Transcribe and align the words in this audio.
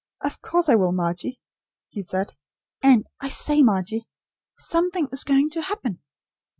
"Of 0.21 0.41
course 0.41 0.67
I 0.67 0.73
will, 0.73 0.93
Margie," 0.93 1.39
he 1.89 2.01
said. 2.01 2.33
"And, 2.81 3.05
I 3.19 3.27
say 3.27 3.61
Margie, 3.61 4.07
SOMETHING 4.57 5.09
IS 5.11 5.23
GOING 5.23 5.51
TO 5.51 5.61
HAPPEN." 5.61 5.99